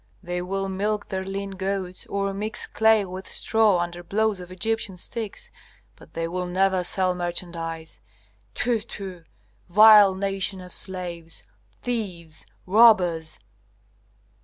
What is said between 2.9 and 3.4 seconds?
with